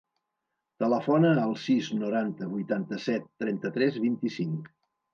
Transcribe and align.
Telefona 0.83 1.33
al 1.41 1.53
sis, 1.65 1.91
noranta, 2.05 2.49
vuitanta-set, 2.57 3.31
trenta-tres, 3.45 4.05
vint-i-cinc. 4.11 4.79